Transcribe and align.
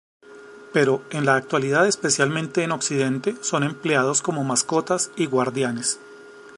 Pero 0.73 1.03
en 1.11 1.27
la 1.27 1.35
actualidad, 1.35 1.85
especialmente 1.85 2.63
en 2.63 2.71
Occidente, 2.71 3.35
son 3.43 3.61
empleados 3.63 4.23
como 4.23 4.43
mascotas 4.43 5.11
y 5.15 5.27
guardianes. 5.27 5.99